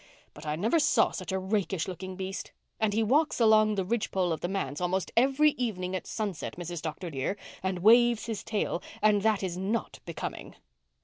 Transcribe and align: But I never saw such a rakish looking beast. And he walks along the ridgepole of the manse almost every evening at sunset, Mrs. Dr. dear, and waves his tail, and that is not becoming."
But 0.33 0.47
I 0.47 0.55
never 0.55 0.79
saw 0.79 1.11
such 1.11 1.31
a 1.31 1.37
rakish 1.37 1.87
looking 1.87 2.15
beast. 2.15 2.51
And 2.79 2.91
he 2.91 3.03
walks 3.03 3.39
along 3.39 3.75
the 3.75 3.85
ridgepole 3.85 4.33
of 4.33 4.41
the 4.41 4.47
manse 4.47 4.81
almost 4.81 5.11
every 5.15 5.51
evening 5.59 5.95
at 5.95 6.07
sunset, 6.07 6.55
Mrs. 6.55 6.81
Dr. 6.81 7.11
dear, 7.11 7.37
and 7.61 7.77
waves 7.83 8.25
his 8.25 8.43
tail, 8.43 8.81
and 9.03 9.21
that 9.21 9.43
is 9.43 9.57
not 9.59 9.99
becoming." 10.07 10.55